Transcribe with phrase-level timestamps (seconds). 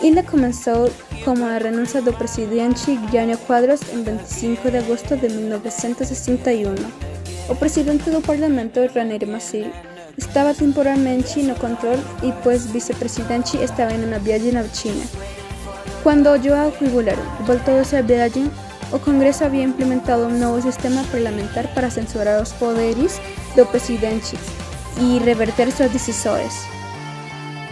[0.00, 0.90] Ele começou
[1.22, 6.74] com a renúncia do presidente Jânio Quadros em 25 de agosto de 1961.
[7.50, 9.70] O presidente do parlamento, Ranieri Mazzilli,
[10.16, 15.04] estava temporariamente no controle e, pois vice-presidente, estava em uma viagem na China.
[16.02, 18.50] Quando João Goulart voltou dessa viagem,
[18.92, 23.20] o Congresso havia implementado um novo sistema parlamentar para censurar os poderes
[23.54, 24.36] do presidente
[24.98, 26.66] e reverter suas decisões.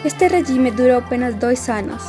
[0.05, 2.03] Este regime durou apenas dois anos,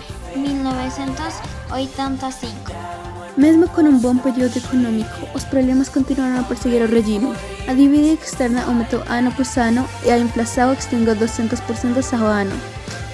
[3.37, 7.35] Mesmo com um bom período econômico, os problemas continuaram a perseguir o regime.
[7.67, 12.57] A dívida externa aumentou ano após ano e a inflação extinguiu 200% ao ano.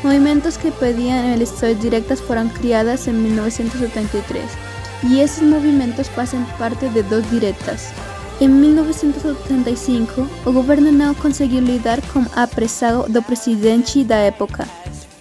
[0.05, 4.44] Movimentos que pediam eleições diretas foram criadas em 1983
[5.05, 7.91] e esses movimentos fazem parte de duas diretas.
[8.41, 14.67] Em 1985, o governo não conseguiu lidar com a pressão do presidente da época.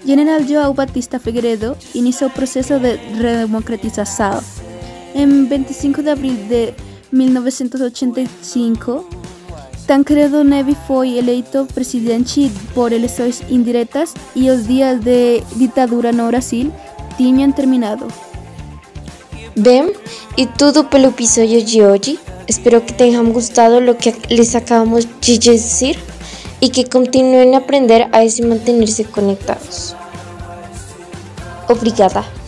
[0.05, 4.41] General João Batista Figueiredo iniciou o processo de redemocratização.
[5.13, 6.73] Em 25 de abril de
[7.11, 9.05] 1985,
[9.85, 16.71] Tancredo Neves foi eleito presidente por eleições indiretas e os dias de ditadura no Brasil
[17.17, 18.07] tinham terminado.
[19.57, 19.93] Bem,
[20.37, 22.17] e tudo pelo episódio de hoje.
[22.49, 25.95] Espero que tenham gostado do que les acabamos de dizer
[26.59, 29.95] e que continuem a aprender a se manter-se conectados.
[31.69, 32.38] Obrigada.